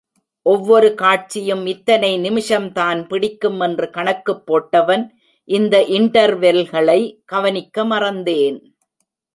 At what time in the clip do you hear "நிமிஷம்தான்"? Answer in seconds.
2.17-3.07